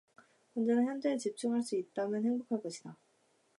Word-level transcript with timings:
언제나 0.55 0.81
현재에 0.83 1.15
집중할 1.15 1.61
수 1.61 1.75
있다면 1.75 2.23
행복할 2.25 2.59
것이다. 2.63 2.97